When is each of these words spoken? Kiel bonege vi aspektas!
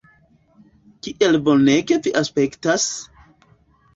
Kiel 1.07 1.37
bonege 1.49 1.97
vi 2.07 2.13
aspektas! 2.21 2.87